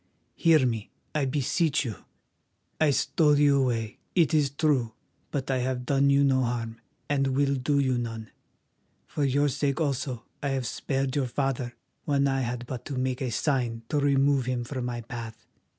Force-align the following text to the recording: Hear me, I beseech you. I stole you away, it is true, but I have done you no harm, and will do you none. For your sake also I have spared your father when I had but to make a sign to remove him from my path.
Hear 0.33 0.65
me, 0.65 0.89
I 1.13 1.25
beseech 1.25 1.85
you. 1.85 1.93
I 2.79 2.89
stole 2.89 3.37
you 3.37 3.61
away, 3.61 3.99
it 4.15 4.33
is 4.33 4.49
true, 4.49 4.93
but 5.29 5.51
I 5.51 5.59
have 5.59 5.85
done 5.85 6.09
you 6.09 6.23
no 6.23 6.41
harm, 6.41 6.81
and 7.07 7.27
will 7.35 7.53
do 7.53 7.77
you 7.77 7.99
none. 7.99 8.31
For 9.05 9.23
your 9.23 9.47
sake 9.47 9.79
also 9.79 10.25
I 10.41 10.47
have 10.57 10.65
spared 10.65 11.15
your 11.15 11.27
father 11.27 11.75
when 12.05 12.27
I 12.27 12.39
had 12.39 12.65
but 12.65 12.83
to 12.85 12.97
make 12.97 13.21
a 13.21 13.29
sign 13.29 13.83
to 13.89 13.99
remove 13.99 14.47
him 14.47 14.63
from 14.63 14.85
my 14.85 15.01
path. 15.01 15.45